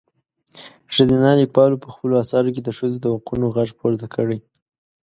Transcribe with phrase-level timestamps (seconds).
[0.93, 4.37] ښځينه لیکوالو په خپلو اثارو کې د ښځو د حقونو غږ پورته کړی.